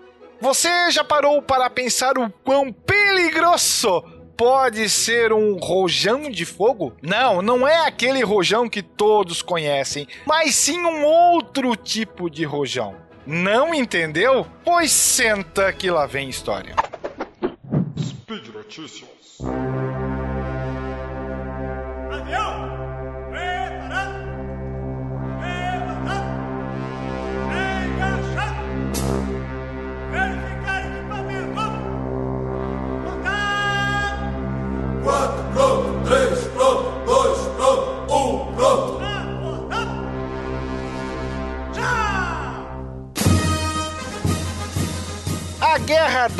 Você 0.42 0.90
já 0.90 1.04
parou 1.04 1.40
para 1.40 1.70
pensar 1.70 2.18
o 2.18 2.28
quão 2.42 2.72
peligroso 2.72 4.02
pode 4.36 4.90
ser 4.90 5.32
um 5.32 5.56
rojão 5.56 6.28
de 6.28 6.44
fogo? 6.44 6.96
Não, 7.00 7.40
não 7.40 7.66
é 7.66 7.86
aquele 7.86 8.24
rojão 8.24 8.68
que 8.68 8.82
todos 8.82 9.40
conhecem, 9.40 10.04
mas 10.26 10.56
sim 10.56 10.80
um 10.80 11.04
outro 11.04 11.76
tipo 11.76 12.28
de 12.28 12.42
rojão. 12.42 12.96
Não 13.24 13.72
entendeu? 13.72 14.44
Pois 14.64 14.90
senta 14.90 15.72
que 15.72 15.88
lá 15.92 16.06
vem 16.06 16.28
história. 16.28 16.74
Speed 17.96 18.48
Notícias. 18.48 19.38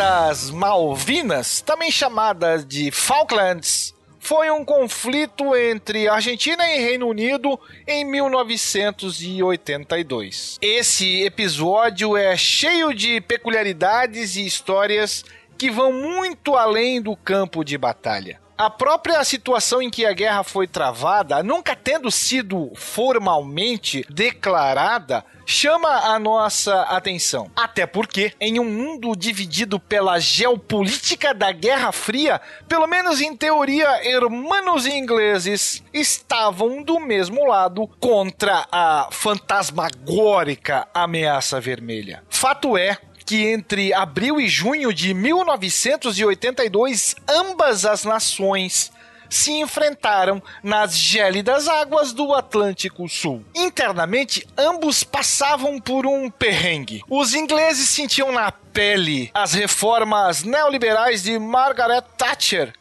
Das 0.03 0.51
Malvinas, 0.51 1.61
também 1.61 1.89
chamada 1.89 2.59
de 2.59 2.91
Falklands, 2.91 3.95
foi 4.19 4.51
um 4.51 4.65
conflito 4.65 5.55
entre 5.55 6.09
Argentina 6.09 6.69
e 6.75 6.81
Reino 6.81 7.07
Unido 7.07 7.57
em 7.87 8.05
1982. 8.05 10.59
Esse 10.61 11.23
episódio 11.23 12.17
é 12.17 12.37
cheio 12.37 12.93
de 12.93 13.21
peculiaridades 13.21 14.35
e 14.35 14.45
histórias 14.45 15.25
que 15.57 15.71
vão 15.71 15.93
muito 15.93 16.57
além 16.57 17.01
do 17.01 17.15
campo 17.15 17.65
de 17.65 17.79
batalha. 17.79 18.41
A 18.57 18.71
própria 18.71 19.23
situação 19.25 19.81
em 19.83 19.91
que 19.91 20.05
a 20.05 20.13
guerra 20.13 20.43
foi 20.45 20.67
travada, 20.67 21.43
nunca 21.43 21.75
tendo 21.75 22.11
sido 22.11 22.71
formalmente 22.77 24.05
declarada, 24.09 25.25
chama 25.47 25.89
a 25.89 26.19
nossa 26.19 26.83
atenção. 26.83 27.51
Até 27.57 27.87
porque, 27.87 28.33
em 28.41 28.61
um 28.61 28.65
mundo 28.65 29.17
dividido 29.17 29.81
pela 29.81 30.19
geopolítica 30.19 31.35
da 31.35 31.51
Guerra 31.51 31.93
Fria, 31.93 32.41
pelo 32.69 32.87
menos 32.87 33.21
em 33.21 33.37
teoria, 33.37 34.07
hermanos 34.09 34.87
ingleses 34.87 35.83
estavam 35.93 36.83
do 36.83 37.01
mesmo 37.01 37.47
lado 37.47 37.89
contra 37.99 38.67
a 38.71 39.09
fantasmagórica 39.11 40.87
ameaça 40.95 41.61
vermelha. 41.61 42.23
Fato 42.29 42.77
é 42.77 42.99
que 43.33 43.47
entre 43.47 43.95
abril 43.95 44.39
e 44.39 44.47
junho 44.47 44.93
de 44.93 45.15
1982, 45.15 47.17
ambas 47.27 47.87
as 47.87 48.05
nações 48.05 48.93
se 49.31 49.53
enfrentaram 49.53 50.43
nas 50.63 50.95
gélidas 50.95 51.67
águas 51.67 52.13
do 52.13 52.35
Atlântico 52.35 53.09
Sul. 53.09 53.43
Internamente, 53.55 54.47
ambos 54.59 55.03
passavam 55.03 55.81
por 55.81 56.07
um 56.07 56.29
perrengue. 56.29 57.03
Os 57.09 57.33
ingleses 57.33 57.89
sentiam 57.89 58.31
na 58.31 58.53
pele 58.53 59.31
as 59.33 59.55
reformas 59.55 60.43
neoliberais 60.43 61.23
de 61.23 61.39
Margaret 61.39 62.03
Thatcher, 62.19 62.75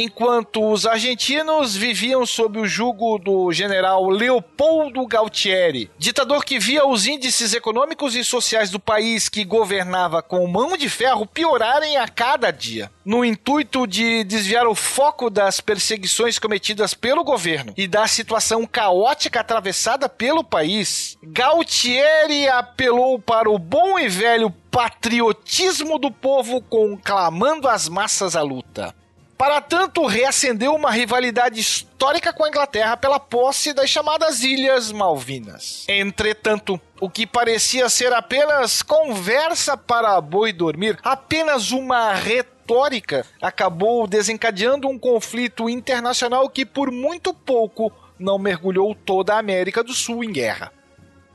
enquanto 0.00 0.64
os 0.70 0.86
argentinos 0.86 1.74
viviam 1.74 2.24
sob 2.24 2.60
o 2.60 2.66
jugo 2.68 3.18
do 3.18 3.52
general 3.52 4.08
Leopoldo 4.08 5.04
Galtieri, 5.04 5.90
ditador 5.98 6.44
que 6.44 6.56
via 6.56 6.86
os 6.86 7.04
índices 7.04 7.52
econômicos 7.52 8.14
e 8.14 8.22
sociais 8.22 8.70
do 8.70 8.78
país 8.78 9.28
que 9.28 9.44
governava 9.44 10.22
com 10.22 10.46
mão 10.46 10.76
de 10.76 10.88
ferro 10.88 11.26
piorarem 11.26 11.96
a 11.96 12.06
cada 12.06 12.52
dia. 12.52 12.92
No 13.04 13.24
intuito 13.24 13.88
de 13.88 14.22
desviar 14.22 14.68
o 14.68 14.74
foco 14.74 15.28
das 15.28 15.60
perseguições 15.60 16.38
cometidas 16.38 16.94
pelo 16.94 17.24
governo 17.24 17.74
e 17.76 17.88
da 17.88 18.06
situação 18.06 18.64
caótica 18.66 19.40
atravessada 19.40 20.08
pelo 20.08 20.44
país, 20.44 21.18
Galtieri 21.24 22.46
apelou 22.46 23.18
para 23.18 23.50
o 23.50 23.58
bom 23.58 23.98
e 23.98 24.08
velho 24.08 24.54
patriotismo 24.70 25.98
do 25.98 26.08
povo 26.08 26.60
conclamando 26.60 27.66
as 27.66 27.88
massas 27.88 28.36
à 28.36 28.42
luta. 28.42 28.94
Para 29.38 29.60
tanto, 29.60 30.04
reacendeu 30.04 30.74
uma 30.74 30.90
rivalidade 30.90 31.60
histórica 31.60 32.32
com 32.32 32.42
a 32.42 32.48
Inglaterra 32.48 32.96
pela 32.96 33.20
posse 33.20 33.72
das 33.72 33.88
chamadas 33.88 34.42
Ilhas 34.42 34.90
Malvinas. 34.90 35.84
Entretanto, 35.88 36.80
o 37.00 37.08
que 37.08 37.24
parecia 37.24 37.88
ser 37.88 38.12
apenas 38.12 38.82
conversa 38.82 39.76
para 39.76 40.20
boi 40.20 40.52
dormir, 40.52 40.98
apenas 41.04 41.70
uma 41.70 42.12
retórica, 42.14 43.24
acabou 43.40 44.08
desencadeando 44.08 44.88
um 44.88 44.98
conflito 44.98 45.70
internacional 45.70 46.48
que 46.50 46.66
por 46.66 46.90
muito 46.90 47.32
pouco 47.32 47.92
não 48.18 48.40
mergulhou 48.40 48.92
toda 48.92 49.34
a 49.34 49.38
América 49.38 49.84
do 49.84 49.94
Sul 49.94 50.24
em 50.24 50.32
guerra. 50.32 50.72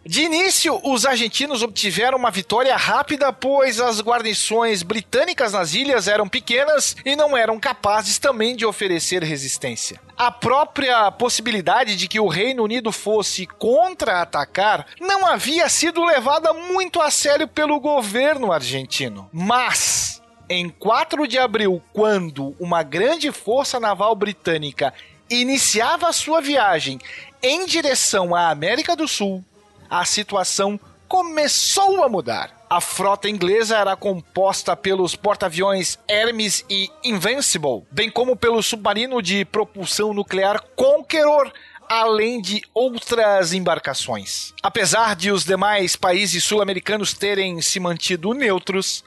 De 0.05 0.23
início, 0.23 0.81
os 0.83 1.05
argentinos 1.05 1.63
obtiveram 1.63 2.17
uma 2.17 2.29
vitória 2.29 2.75
rápida, 2.75 3.31
pois 3.31 3.79
as 3.79 4.01
guarnições 4.01 4.83
britânicas 4.83 5.53
nas 5.53 5.73
ilhas 5.73 6.09
eram 6.09 6.27
pequenas 6.27 6.93
e 7.05 7.15
não 7.15 7.37
eram 7.37 7.57
capazes 7.57 8.17
também 8.17 8.53
de 8.53 8.65
oferecer 8.65 9.23
resistência. 9.23 10.01
A 10.17 10.29
própria 10.29 11.09
possibilidade 11.09 11.95
de 11.95 12.09
que 12.09 12.19
o 12.19 12.27
Reino 12.27 12.63
Unido 12.63 12.91
fosse 12.91 13.47
contra-atacar 13.47 14.87
não 14.99 15.25
havia 15.25 15.69
sido 15.69 16.03
levada 16.03 16.51
muito 16.51 17.01
a 17.01 17.09
sério 17.09 17.47
pelo 17.47 17.79
governo 17.79 18.51
argentino. 18.51 19.29
Mas, 19.31 20.21
em 20.49 20.67
4 20.67 21.25
de 21.29 21.39
abril, 21.39 21.81
quando 21.93 22.53
uma 22.59 22.83
grande 22.83 23.31
força 23.31 23.79
naval 23.79 24.13
britânica 24.15 24.93
iniciava 25.29 26.11
sua 26.11 26.41
viagem 26.41 26.99
em 27.41 27.65
direção 27.65 28.35
à 28.35 28.49
América 28.49 28.97
do 28.97 29.07
Sul, 29.07 29.43
a 29.93 30.05
situação 30.05 30.79
começou 31.07 32.03
a 32.03 32.09
mudar. 32.09 32.65
A 32.67 32.81
frota 32.81 33.29
inglesa 33.29 33.77
era 33.77 33.95
composta 33.95 34.75
pelos 34.75 35.15
porta-aviões 35.15 35.99
Hermes 36.07 36.65
e 36.67 36.89
Invincible, 37.03 37.83
bem 37.91 38.09
como 38.09 38.35
pelo 38.35 38.63
submarino 38.63 39.21
de 39.21 39.45
propulsão 39.45 40.11
nuclear 40.11 40.63
Conqueror, 40.75 41.53
além 41.87 42.41
de 42.41 42.63
outras 42.73 43.53
embarcações. 43.53 44.51
Apesar 44.63 45.15
de 45.15 45.29
os 45.31 45.45
demais 45.45 45.95
países 45.95 46.43
sul-americanos 46.43 47.13
terem 47.13 47.61
se 47.61 47.79
mantido 47.79 48.33
neutros, 48.33 49.03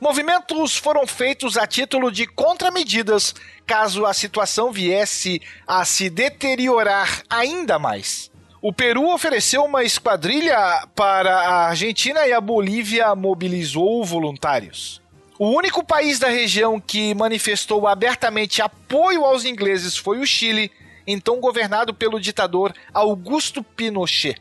movimentos 0.00 0.76
foram 0.76 1.06
feitos 1.06 1.56
a 1.56 1.64
título 1.64 2.10
de 2.10 2.26
contramedidas 2.26 3.36
caso 3.64 4.04
a 4.04 4.12
situação 4.12 4.72
viesse 4.72 5.40
a 5.64 5.84
se 5.84 6.10
deteriorar 6.10 7.22
ainda 7.30 7.78
mais. 7.78 8.33
O 8.66 8.72
Peru 8.72 9.12
ofereceu 9.12 9.62
uma 9.62 9.84
esquadrilha 9.84 10.88
para 10.94 11.36
a 11.36 11.66
Argentina 11.66 12.26
e 12.26 12.32
a 12.32 12.40
Bolívia 12.40 13.14
mobilizou 13.14 14.02
voluntários. 14.02 15.02
O 15.38 15.48
único 15.50 15.84
país 15.84 16.18
da 16.18 16.28
região 16.28 16.80
que 16.80 17.14
manifestou 17.14 17.86
abertamente 17.86 18.62
apoio 18.62 19.22
aos 19.22 19.44
ingleses 19.44 19.98
foi 19.98 20.18
o 20.18 20.26
Chile, 20.26 20.72
então 21.06 21.40
governado 21.40 21.92
pelo 21.92 22.18
ditador 22.18 22.72
Augusto 22.94 23.62
Pinochet. 23.62 24.40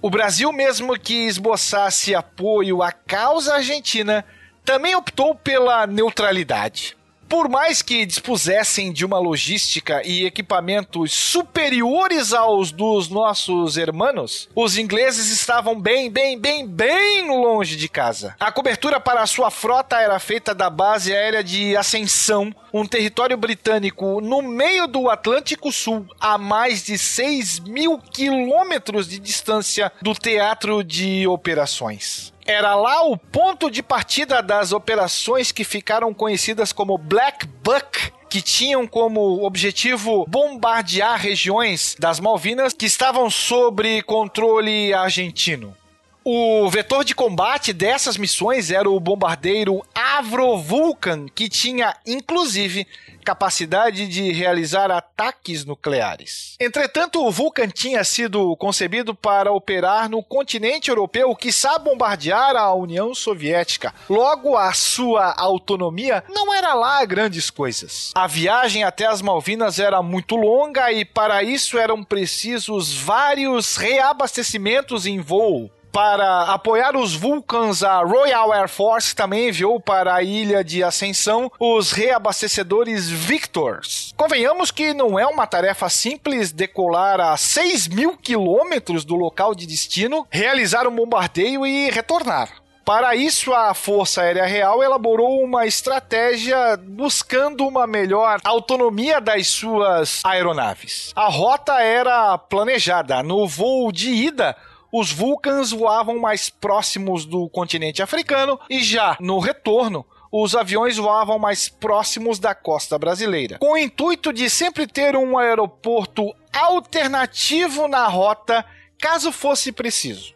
O 0.00 0.08
Brasil, 0.08 0.50
mesmo 0.54 0.98
que 0.98 1.26
esboçasse 1.26 2.14
apoio 2.14 2.82
à 2.82 2.90
causa 2.90 3.56
argentina, 3.56 4.24
também 4.64 4.94
optou 4.94 5.34
pela 5.34 5.86
neutralidade 5.86 6.96
por 7.30 7.48
mais 7.48 7.80
que 7.80 8.04
dispusessem 8.04 8.92
de 8.92 9.06
uma 9.06 9.20
logística 9.20 10.02
e 10.04 10.26
equipamentos 10.26 11.12
superiores 11.12 12.32
aos 12.32 12.72
dos 12.72 13.08
nossos 13.08 13.76
hermanos, 13.76 14.48
os 14.52 14.76
ingleses 14.76 15.30
estavam 15.30 15.80
bem, 15.80 16.10
bem, 16.10 16.36
bem, 16.36 16.66
bem 16.66 17.28
longe 17.28 17.76
de 17.76 17.88
casa. 17.88 18.34
A 18.40 18.50
cobertura 18.50 18.98
para 18.98 19.22
a 19.22 19.28
sua 19.28 19.48
frota 19.48 20.00
era 20.00 20.18
feita 20.18 20.52
da 20.52 20.68
base 20.68 21.14
aérea 21.14 21.44
de 21.44 21.76
Ascensão, 21.76 22.52
um 22.72 22.84
território 22.84 23.36
britânico 23.36 24.20
no 24.20 24.42
meio 24.42 24.88
do 24.88 25.08
Atlântico 25.08 25.70
Sul, 25.70 26.08
a 26.18 26.36
mais 26.36 26.82
de 26.82 26.98
6 26.98 27.60
mil 27.60 27.96
quilômetros 27.98 29.08
de 29.08 29.20
distância 29.20 29.92
do 30.02 30.14
teatro 30.14 30.82
de 30.82 31.28
operações. 31.28 32.32
Era 32.46 32.74
lá 32.74 33.02
o 33.02 33.16
ponto 33.16 33.70
de 33.70 33.82
partida 33.82 34.42
das 34.42 34.72
operações 34.72 35.52
que 35.52 35.64
ficaram 35.64 36.12
conhecidas 36.12 36.72
como 36.72 36.98
Black 36.98 37.46
Buck, 37.46 38.12
que 38.28 38.40
tinham 38.40 38.86
como 38.86 39.44
objetivo 39.44 40.24
bombardear 40.28 41.18
regiões 41.18 41.96
das 41.98 42.20
Malvinas 42.20 42.72
que 42.72 42.86
estavam 42.86 43.28
sob 43.28 44.02
controle 44.02 44.94
argentino. 44.94 45.76
O 46.22 46.68
vetor 46.68 47.02
de 47.02 47.14
combate 47.14 47.72
dessas 47.72 48.18
missões 48.18 48.70
era 48.70 48.88
o 48.90 49.00
bombardeiro 49.00 49.82
Avro 49.94 50.58
Vulcan, 50.58 51.26
que 51.34 51.48
tinha 51.48 51.96
inclusive 52.06 52.86
capacidade 53.24 54.06
de 54.06 54.30
realizar 54.30 54.90
ataques 54.90 55.64
nucleares. 55.64 56.56
Entretanto, 56.60 57.24
o 57.24 57.30
Vulcan 57.30 57.68
tinha 57.68 58.04
sido 58.04 58.54
concebido 58.56 59.14
para 59.14 59.52
operar 59.52 60.10
no 60.10 60.22
continente 60.22 60.90
europeu, 60.90 61.34
que 61.34 61.50
sabe 61.50 61.86
bombardear 61.86 62.54
a 62.54 62.74
União 62.74 63.14
Soviética. 63.14 63.94
Logo, 64.08 64.56
a 64.56 64.72
sua 64.74 65.34
autonomia 65.38 66.22
não 66.28 66.52
era 66.52 66.74
lá 66.74 67.02
grandes 67.04 67.50
coisas. 67.50 68.10
A 68.14 68.26
viagem 68.26 68.84
até 68.84 69.06
as 69.06 69.22
Malvinas 69.22 69.78
era 69.78 70.02
muito 70.02 70.36
longa 70.36 70.92
e 70.92 71.04
para 71.04 71.42
isso 71.42 71.78
eram 71.78 72.04
precisos 72.04 72.94
vários 72.94 73.76
reabastecimentos 73.76 75.06
em 75.06 75.18
voo. 75.18 75.70
Para 75.92 76.42
apoiar 76.42 76.96
os 76.96 77.16
Vulcans, 77.16 77.82
a 77.82 78.02
Royal 78.04 78.52
Air 78.52 78.68
Force 78.68 79.14
também 79.14 79.48
enviou 79.48 79.80
para 79.80 80.14
a 80.14 80.22
ilha 80.22 80.62
de 80.62 80.84
Ascensão 80.84 81.50
os 81.58 81.90
reabastecedores 81.90 83.10
Victors. 83.10 84.14
Convenhamos 84.16 84.70
que 84.70 84.94
não 84.94 85.18
é 85.18 85.26
uma 85.26 85.48
tarefa 85.48 85.88
simples 85.88 86.52
decolar 86.52 87.20
a 87.20 87.36
6 87.36 87.88
mil 87.88 88.16
quilômetros 88.16 89.04
do 89.04 89.16
local 89.16 89.52
de 89.52 89.66
destino, 89.66 90.26
realizar 90.30 90.86
um 90.86 90.94
bombardeio 90.94 91.66
e 91.66 91.90
retornar. 91.90 92.60
Para 92.84 93.14
isso, 93.14 93.52
a 93.52 93.72
Força 93.74 94.22
Aérea 94.22 94.46
Real 94.46 94.82
elaborou 94.82 95.44
uma 95.44 95.66
estratégia 95.66 96.76
buscando 96.76 97.66
uma 97.66 97.86
melhor 97.86 98.40
autonomia 98.42 99.20
das 99.20 99.46
suas 99.48 100.20
aeronaves. 100.24 101.12
A 101.14 101.28
rota 101.28 101.80
era 101.80 102.36
planejada. 102.38 103.22
No 103.22 103.46
voo 103.46 103.92
de 103.92 104.10
ida, 104.10 104.56
os 104.92 105.12
Vulcans 105.12 105.70
voavam 105.70 106.18
mais 106.18 106.50
próximos 106.50 107.24
do 107.24 107.48
continente 107.48 108.02
africano 108.02 108.58
e 108.68 108.82
já 108.82 109.16
no 109.20 109.38
retorno, 109.38 110.04
os 110.32 110.54
aviões 110.54 110.96
voavam 110.96 111.38
mais 111.38 111.68
próximos 111.68 112.38
da 112.38 112.54
costa 112.54 112.98
brasileira, 112.98 113.58
com 113.58 113.72
o 113.72 113.78
intuito 113.78 114.32
de 114.32 114.48
sempre 114.48 114.86
ter 114.86 115.16
um 115.16 115.36
aeroporto 115.36 116.32
alternativo 116.52 117.88
na 117.88 118.06
rota 118.06 118.64
caso 118.98 119.32
fosse 119.32 119.72
preciso. 119.72 120.34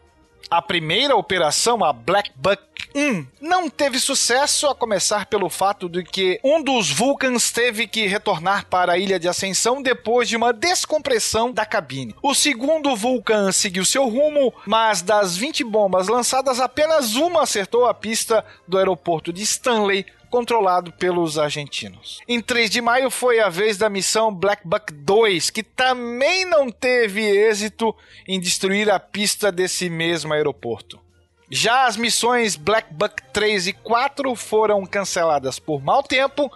A 0.51 0.61
primeira 0.61 1.17
operação, 1.17 1.85
a 1.85 1.93
Black 1.93 2.31
Buck 2.37 2.63
1, 2.95 3.27
não 3.41 3.69
teve 3.69 3.99
sucesso, 3.99 4.69
a 4.69 4.75
começar 4.75 5.27
pelo 5.27 5.51
fato 5.51 5.89
de 5.89 6.05
que 6.05 6.39
um 6.45 6.63
dos 6.63 6.91
Vulcans 6.91 7.51
teve 7.51 7.89
que 7.89 8.07
retornar 8.07 8.67
para 8.67 8.93
a 8.93 8.99
ilha 8.99 9.19
de 9.19 9.29
Ascensão 9.29 9.83
depois 9.83 10.29
de 10.29 10.37
uma 10.37 10.53
descompressão 10.53 11.51
da 11.51 11.67
cabine. 11.67 12.15
O 12.23 12.35
segundo 12.35 12.95
Vulcan 12.95 13.51
seguiu 13.51 13.85
seu 13.85 14.09
rumo, 14.09 14.55
mas 14.65 15.03
das 15.03 15.37
20 15.37 15.65
bombas 15.65 16.07
lançadas, 16.07 16.61
apenas 16.61 17.17
uma 17.17 17.43
acertou 17.43 17.87
a 17.87 17.93
pista 17.93 18.45
do 18.69 18.79
aeroporto 18.79 19.33
de 19.33 19.43
Stanley, 19.43 20.07
controlado 20.31 20.91
pelos 20.91 21.39
argentinos. 21.39 22.21
Em 22.27 22.41
3 22.41 22.69
de 22.69 22.81
maio 22.81 23.09
foi 23.09 23.39
a 23.39 23.49
vez 23.49 23.79
da 23.79 23.89
missão 23.89 24.35
Black 24.35 24.67
Buck 24.67 24.93
2, 24.93 25.51
que 25.51 25.63
também 25.63 26.45
não 26.45 26.71
teve 26.71 27.23
êxito 27.23 27.95
em 28.27 28.41
destruir 28.41 28.91
a 28.91 28.99
pista 28.99 29.53
desse 29.53 29.89
mesmo 29.89 30.33
aeroporto. 30.33 31.04
Já 31.51 31.87
as 31.87 31.97
missões 31.97 32.57
Black 32.57 32.93
Buck 32.93 33.23
3 33.33 33.69
e 33.69 33.73
4 33.73 34.35
foram 34.35 34.85
canceladas 34.87 35.59
por 35.59 35.83
mau 35.83 36.03
tempo 36.03 36.51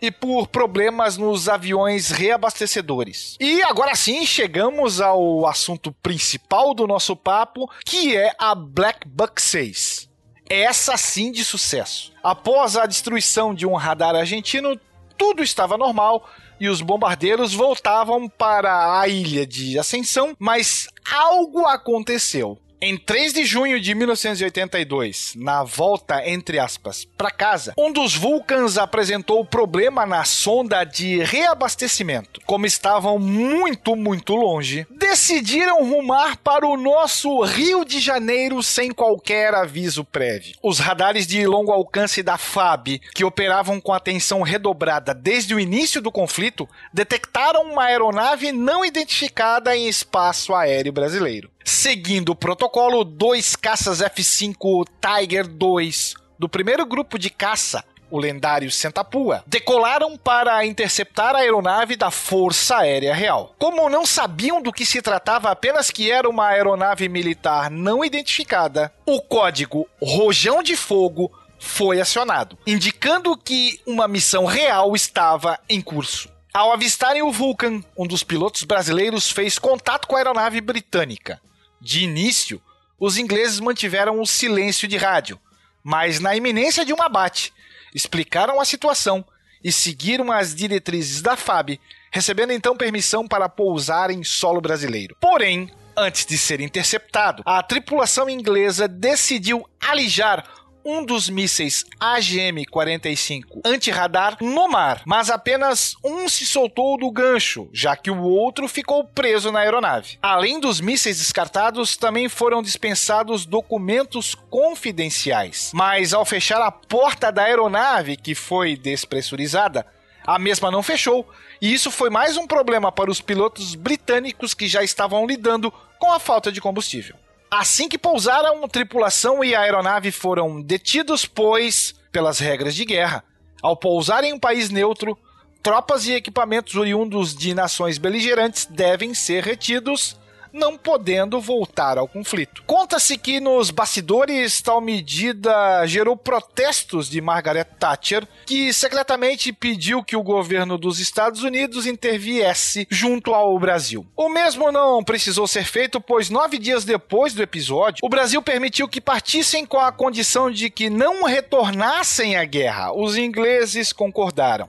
e 0.00 0.10
por 0.10 0.48
problemas 0.48 1.16
nos 1.16 1.48
aviões 1.48 2.10
reabastecedores. 2.10 3.36
E 3.38 3.62
agora 3.62 3.94
sim 3.94 4.24
chegamos 4.24 5.00
ao 5.00 5.46
assunto 5.46 5.92
principal 6.02 6.72
do 6.72 6.86
nosso 6.86 7.14
papo, 7.14 7.70
que 7.84 8.16
é 8.16 8.32
a 8.38 8.54
Black 8.54 9.06
Buck 9.06 9.40
6 9.40 10.10
essa 10.50 10.96
sim 10.96 11.30
de 11.30 11.44
sucesso. 11.44 12.12
Após 12.20 12.76
a 12.76 12.84
destruição 12.84 13.54
de 13.54 13.64
um 13.64 13.76
radar 13.76 14.16
argentino, 14.16 14.78
tudo 15.16 15.44
estava 15.44 15.78
normal 15.78 16.28
e 16.58 16.68
os 16.68 16.80
bombardeiros 16.80 17.54
voltavam 17.54 18.28
para 18.28 19.00
a 19.00 19.06
ilha 19.06 19.46
de 19.46 19.78
Ascensão, 19.78 20.34
mas 20.38 20.88
algo 21.08 21.64
aconteceu. 21.66 22.58
Em 22.82 22.96
3 22.96 23.34
de 23.34 23.44
junho 23.44 23.78
de 23.78 23.94
1982, 23.94 25.34
na 25.36 25.62
volta, 25.62 26.26
entre 26.26 26.58
aspas, 26.58 27.06
para 27.14 27.30
casa, 27.30 27.74
um 27.76 27.92
dos 27.92 28.14
Vulcans 28.14 28.78
apresentou 28.78 29.44
problema 29.44 30.06
na 30.06 30.24
sonda 30.24 30.82
de 30.82 31.22
reabastecimento. 31.22 32.40
Como 32.46 32.64
estavam 32.64 33.18
muito, 33.18 33.94
muito 33.94 34.34
longe, 34.34 34.86
decidiram 34.90 35.84
rumar 35.86 36.38
para 36.38 36.66
o 36.66 36.74
nosso 36.74 37.42
Rio 37.42 37.84
de 37.84 38.00
Janeiro 38.00 38.62
sem 38.62 38.90
qualquer 38.90 39.54
aviso 39.54 40.02
prévio. 40.02 40.54
Os 40.62 40.78
radares 40.78 41.26
de 41.26 41.46
longo 41.46 41.72
alcance 41.72 42.22
da 42.22 42.38
FAB, 42.38 42.98
que 43.14 43.24
operavam 43.24 43.78
com 43.78 43.92
atenção 43.92 44.40
redobrada 44.40 45.12
desde 45.12 45.54
o 45.54 45.60
início 45.60 46.00
do 46.00 46.10
conflito, 46.10 46.66
detectaram 46.94 47.62
uma 47.62 47.84
aeronave 47.84 48.52
não 48.52 48.82
identificada 48.86 49.76
em 49.76 49.86
espaço 49.86 50.54
aéreo 50.54 50.94
brasileiro. 50.94 51.50
Seguindo 51.64 52.30
o 52.30 52.36
protocolo, 52.36 53.04
dois 53.04 53.54
caças 53.54 54.00
F-5 54.00 54.86
Tiger 55.00 55.46
II 55.46 56.20
do 56.38 56.48
primeiro 56.48 56.86
grupo 56.86 57.18
de 57.18 57.28
caça, 57.28 57.84
o 58.10 58.18
lendário 58.18 58.70
Sentapua, 58.70 59.44
decolaram 59.46 60.16
para 60.16 60.64
interceptar 60.64 61.36
a 61.36 61.40
aeronave 61.40 61.96
da 61.96 62.10
Força 62.10 62.78
Aérea 62.78 63.14
Real. 63.14 63.54
Como 63.58 63.88
não 63.88 64.04
sabiam 64.04 64.60
do 64.60 64.72
que 64.72 64.84
se 64.84 65.00
tratava, 65.00 65.50
apenas 65.50 65.90
que 65.90 66.10
era 66.10 66.28
uma 66.28 66.48
aeronave 66.48 67.08
militar 67.08 67.70
não 67.70 68.04
identificada, 68.04 68.92
o 69.06 69.20
código 69.20 69.86
Rojão 70.02 70.62
de 70.62 70.76
Fogo 70.76 71.30
foi 71.58 72.00
acionado, 72.00 72.58
indicando 72.66 73.36
que 73.36 73.78
uma 73.86 74.08
missão 74.08 74.46
real 74.46 74.96
estava 74.96 75.58
em 75.68 75.80
curso. 75.80 76.28
Ao 76.52 76.72
avistarem 76.72 77.22
o 77.22 77.30
Vulcan, 77.30 77.80
um 77.96 78.06
dos 78.06 78.24
pilotos 78.24 78.64
brasileiros 78.64 79.30
fez 79.30 79.58
contato 79.58 80.08
com 80.08 80.16
a 80.16 80.18
aeronave 80.18 80.60
britânica. 80.60 81.40
De 81.80 82.04
início, 82.04 82.60
os 82.98 83.16
ingleses 83.16 83.60
mantiveram 83.60 84.20
o 84.20 84.26
silêncio 84.26 84.86
de 84.86 84.96
rádio, 84.96 85.40
mas 85.82 86.20
na 86.20 86.36
iminência 86.36 86.84
de 86.84 86.92
um 86.92 87.00
abate, 87.00 87.52
explicaram 87.94 88.60
a 88.60 88.64
situação 88.64 89.24
e 89.62 89.72
seguiram 89.72 90.30
as 90.30 90.54
diretrizes 90.54 91.22
da 91.22 91.36
FAB, 91.36 91.80
recebendo 92.10 92.52
então 92.52 92.76
permissão 92.76 93.26
para 93.26 93.48
pousar 93.48 94.10
em 94.10 94.22
solo 94.22 94.60
brasileiro. 94.60 95.16
Porém, 95.20 95.70
antes 95.96 96.26
de 96.26 96.36
ser 96.36 96.60
interceptado, 96.60 97.42
a 97.46 97.62
tripulação 97.62 98.28
inglesa 98.28 98.86
decidiu 98.86 99.68
alijar 99.80 100.44
um 100.84 101.04
dos 101.04 101.28
mísseis 101.28 101.84
AGM-45 102.00 103.60
anti-radar 103.64 104.36
no 104.40 104.68
mar, 104.68 105.02
mas 105.04 105.30
apenas 105.30 105.94
um 106.04 106.28
se 106.28 106.46
soltou 106.46 106.96
do 106.98 107.10
gancho, 107.10 107.68
já 107.72 107.96
que 107.96 108.10
o 108.10 108.22
outro 108.22 108.66
ficou 108.68 109.04
preso 109.04 109.52
na 109.52 109.60
aeronave. 109.60 110.18
Além 110.22 110.60
dos 110.60 110.80
mísseis 110.80 111.18
descartados, 111.18 111.96
também 111.96 112.28
foram 112.28 112.62
dispensados 112.62 113.44
documentos 113.44 114.34
confidenciais. 114.34 115.70
Mas 115.74 116.12
ao 116.12 116.24
fechar 116.24 116.60
a 116.60 116.70
porta 116.70 117.30
da 117.30 117.44
aeronave, 117.44 118.16
que 118.16 118.34
foi 118.34 118.76
despressurizada, 118.76 119.86
a 120.26 120.38
mesma 120.38 120.70
não 120.70 120.82
fechou, 120.82 121.28
e 121.60 121.72
isso 121.72 121.90
foi 121.90 122.10
mais 122.10 122.36
um 122.36 122.46
problema 122.46 122.92
para 122.92 123.10
os 123.10 123.20
pilotos 123.20 123.74
britânicos 123.74 124.54
que 124.54 124.68
já 124.68 124.82
estavam 124.82 125.26
lidando 125.26 125.72
com 125.98 126.12
a 126.12 126.18
falta 126.18 126.50
de 126.50 126.60
combustível. 126.60 127.16
Assim 127.50 127.88
que 127.88 127.98
pousaram, 127.98 128.68
tripulação 128.68 129.42
e 129.42 129.56
aeronave 129.56 130.12
foram 130.12 130.62
detidos, 130.62 131.26
pois, 131.26 131.94
pelas 132.12 132.38
regras 132.38 132.76
de 132.76 132.84
guerra, 132.84 133.24
ao 133.60 133.76
pousar 133.76 134.22
em 134.22 134.32
um 134.32 134.38
país 134.38 134.70
neutro, 134.70 135.18
tropas 135.60 136.06
e 136.06 136.12
equipamentos 136.12 136.76
oriundos 136.76 137.34
de 137.34 137.52
nações 137.52 137.98
beligerantes 137.98 138.66
devem 138.66 139.14
ser 139.14 139.42
retidos 139.42 140.16
não 140.52 140.76
podendo 140.76 141.40
voltar 141.40 141.98
ao 141.98 142.08
conflito. 142.08 142.62
Conta-se 142.66 143.16
que 143.16 143.40
nos 143.40 143.70
bastidores 143.70 144.60
tal 144.60 144.80
medida 144.80 145.86
gerou 145.86 146.16
protestos 146.16 147.08
de 147.08 147.20
Margaret 147.20 147.64
Thatcher, 147.78 148.26
que 148.46 148.72
secretamente 148.72 149.52
pediu 149.52 150.02
que 150.02 150.16
o 150.16 150.22
governo 150.22 150.76
dos 150.76 150.98
Estados 150.98 151.42
Unidos 151.42 151.86
interviesse 151.86 152.86
junto 152.90 153.34
ao 153.34 153.58
Brasil. 153.58 154.06
O 154.16 154.28
mesmo 154.28 154.70
não 154.72 155.02
precisou 155.02 155.46
ser 155.46 155.64
feito, 155.64 156.00
pois 156.00 156.30
nove 156.30 156.58
dias 156.58 156.84
depois 156.84 157.34
do 157.34 157.42
episódio, 157.42 158.00
o 158.02 158.08
Brasil 158.08 158.42
permitiu 158.42 158.88
que 158.88 159.00
partissem 159.00 159.64
com 159.64 159.78
a 159.78 159.92
condição 159.92 160.50
de 160.50 160.70
que 160.70 160.90
não 160.90 161.24
retornassem 161.24 162.36
à 162.36 162.44
guerra. 162.44 162.92
Os 162.92 163.16
ingleses 163.16 163.92
concordaram. 163.92 164.68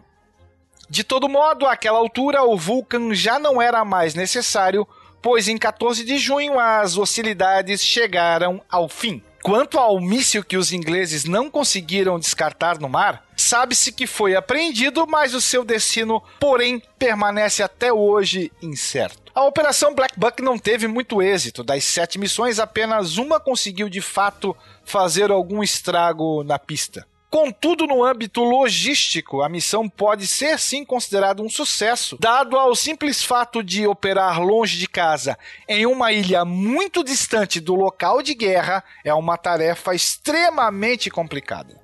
De 0.90 1.06
todo 1.06 1.30
modo, 1.30 1.66
àquela 1.66 1.98
altura, 1.98 2.44
o 2.44 2.58
Vulcan 2.58 3.14
já 3.14 3.40
não 3.40 3.62
era 3.62 3.86
mais 3.86 4.14
necessário 4.14 4.86
pois 5.22 5.48
em 5.48 5.58
14 5.58 6.04
de 6.04 6.18
junho 6.18 6.60
as 6.60 6.98
hostilidades 6.98 7.84
chegaram 7.84 8.62
ao 8.70 8.90
fim. 8.90 9.22
Quanto 9.44 9.80
ao 9.80 10.00
míssil 10.00 10.44
que 10.44 10.56
os 10.56 10.72
ingleses 10.72 11.26
não 11.26 11.50
conseguiram 11.50 12.20
descartar 12.20 12.80
no 12.80 12.88
mar, 12.88 13.26
sabe-se 13.36 13.92
que 13.92 14.06
foi 14.06 14.36
apreendido, 14.36 15.08
mas 15.08 15.34
o 15.34 15.42
seu 15.42 15.66
destino, 15.66 16.22
porém, 16.40 16.82
permanece 17.00 17.64
até 17.64 17.92
hoje 17.92 18.52
incerto. 18.62 19.32
A 19.34 19.44
Operação 19.44 19.96
Black 19.96 20.20
Buck 20.20 20.44
não 20.44 20.60
teve 20.60 20.88
muito 20.88 21.22
êxito. 21.22 21.64
Das 21.64 21.84
sete 21.86 22.20
missões, 22.20 22.60
apenas 22.60 23.18
uma 23.18 23.40
conseguiu 23.40 23.90
de 23.90 24.02
fato 24.02 24.56
fazer 24.84 25.32
algum 25.32 25.64
estrago 25.64 26.44
na 26.44 26.60
pista. 26.60 27.08
Contudo, 27.32 27.88
no 27.88 28.04
âmbito 28.04 28.44
logístico, 28.44 29.42
a 29.42 29.48
missão 29.48 29.88
pode 29.88 30.28
ser 30.28 30.60
sim 30.60 30.84
considerada 30.84 31.42
um 31.42 31.50
sucesso, 31.50 32.18
dado 32.20 32.58
ao 32.58 32.76
simples 32.76 33.24
fato 33.24 33.64
de 33.64 33.88
operar 33.88 34.42
longe 34.42 34.78
de 34.78 34.86
casa 34.86 35.40
em 35.66 35.86
uma 35.86 36.12
ilha 36.12 36.44
muito 36.44 37.02
distante 37.06 37.62
do 37.62 37.74
local 37.74 38.22
de 38.22 38.36
guerra 38.36 38.84
é 39.06 39.14
uma 39.14 39.38
tarefa 39.38 39.96
extremamente 39.96 41.10
complicada. 41.10 41.80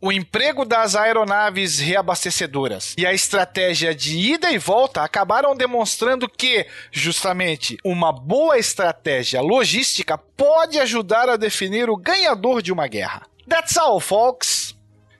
O 0.00 0.12
emprego 0.12 0.64
das 0.64 0.94
aeronaves 0.94 1.80
reabastecedoras 1.80 2.94
e 2.96 3.04
a 3.04 3.12
estratégia 3.12 3.92
de 3.92 4.16
ida 4.16 4.52
e 4.52 4.58
volta 4.58 5.02
acabaram 5.02 5.56
demonstrando 5.56 6.28
que, 6.28 6.68
justamente, 6.92 7.76
uma 7.84 8.12
boa 8.12 8.58
estratégia 8.58 9.40
logística 9.40 10.16
pode 10.16 10.78
ajudar 10.78 11.28
a 11.28 11.36
definir 11.36 11.90
o 11.90 11.96
ganhador 11.96 12.62
de 12.62 12.70
uma 12.70 12.86
guerra. 12.86 13.22
That's 13.48 13.76
all, 13.76 13.98
folks! 13.98 14.74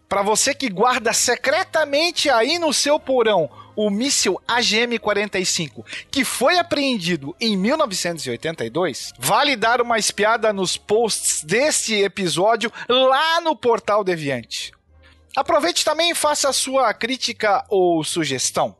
Para 0.08 0.22
você 0.22 0.54
que 0.54 0.68
guarda 0.68 1.12
secretamente 1.12 2.30
aí 2.30 2.58
no 2.58 2.72
seu 2.72 3.00
porão 3.00 3.50
o 3.76 3.90
míssil 3.90 4.40
AGM-45, 4.46 5.84
que 6.10 6.24
foi 6.24 6.58
apreendido 6.58 7.34
em 7.40 7.56
1982, 7.56 9.12
vale 9.18 9.56
dar 9.56 9.80
uma 9.80 9.98
espiada 9.98 10.52
nos 10.52 10.76
posts 10.76 11.42
deste 11.42 11.94
episódio 11.94 12.70
lá 12.88 13.40
no 13.40 13.56
portal 13.56 14.04
Deviante. 14.04 14.72
Aproveite 15.36 15.84
também 15.84 16.10
e 16.10 16.14
faça 16.14 16.52
sua 16.52 16.94
crítica 16.94 17.64
ou 17.68 18.04
sugestão. 18.04 18.76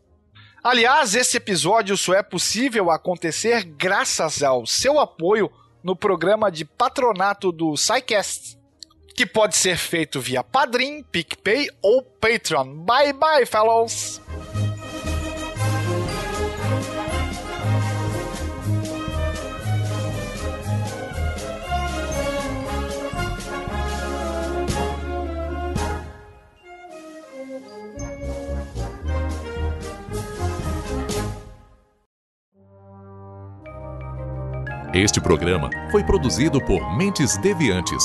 Aliás, 0.63 1.15
esse 1.15 1.37
episódio 1.37 1.97
só 1.97 2.15
é 2.15 2.23
possível 2.23 2.91
acontecer 2.91 3.65
graças 3.65 4.43
ao 4.43 4.65
seu 4.65 5.01
apoio 5.01 5.51
no 5.83 5.97
programa 5.97 6.51
de 6.51 6.65
patronato 6.65 7.51
do 7.51 7.77
SciCast 7.77 8.57
que 9.15 9.25
pode 9.25 9.57
ser 9.57 9.77
feito 9.77 10.21
via 10.21 10.43
Padrim, 10.43 11.03
PicPay 11.03 11.69
ou 11.81 12.03
Patreon. 12.03 12.85
Bye 12.85 13.13
bye, 13.13 13.47
fellows! 13.47 14.21
Este 34.93 35.21
programa 35.21 35.71
foi 35.91 36.05
produzido 36.05 36.65
por 36.65 36.97
Mentes 36.97 37.37
Deviantes 37.39 38.05